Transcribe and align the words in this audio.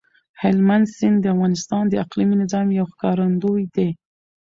هلمند 0.41 0.85
سیند 0.95 1.17
د 1.21 1.25
افغانستان 1.35 1.83
د 1.87 1.93
اقلیمي 2.03 2.35
نظام 2.43 2.67
یو 2.77 2.85
ښکارندوی 2.91 3.63
دی. 3.75 3.89